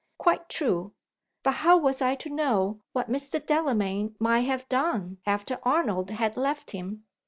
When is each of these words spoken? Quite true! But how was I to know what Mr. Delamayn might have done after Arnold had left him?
Quite 0.17 0.49
true! 0.49 0.95
But 1.43 1.51
how 1.61 1.77
was 1.77 2.01
I 2.01 2.15
to 2.15 2.29
know 2.31 2.81
what 2.91 3.07
Mr. 3.07 3.39
Delamayn 3.39 4.15
might 4.17 4.47
have 4.49 4.67
done 4.67 5.19
after 5.27 5.59
Arnold 5.63 6.09
had 6.09 6.35
left 6.37 6.71
him? 6.71 7.05